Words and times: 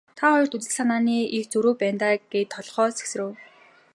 Та 0.17 0.23
хоёрт 0.33 0.51
үзэл 0.57 0.73
санааны 0.77 1.17
их 1.37 1.43
зөрүү 1.51 1.73
байна 1.81 1.97
даа 2.01 2.13
гээд 2.31 2.49
толгой 2.55 2.89
сэгсрэв. 2.97 3.31